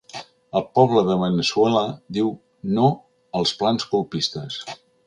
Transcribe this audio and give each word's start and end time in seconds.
El 0.59 0.63
poble 0.79 1.03
de 1.09 1.17
Veneçuela 1.25 1.85
diu 2.19 2.33
no 2.79 2.89
als 3.43 3.57
plans 3.63 3.91
colpistes. 3.95 4.63